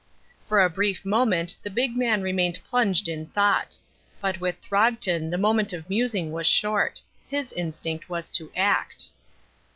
For 0.47 0.63
a 0.63 0.69
brief 0.71 1.05
moment 1.05 1.55
the 1.61 1.69
big 1.69 1.95
man 1.95 2.23
remained 2.23 2.57
plunged 2.63 3.07
in 3.07 3.27
thought. 3.27 3.77
But 4.19 4.39
with 4.41 4.57
Throgton 4.57 5.29
the 5.29 5.37
moment 5.37 5.73
of 5.73 5.91
musing 5.91 6.31
was 6.31 6.47
short. 6.47 6.99
His 7.27 7.53
instinct 7.53 8.09
was 8.09 8.31
to 8.31 8.51
act. 8.55 9.09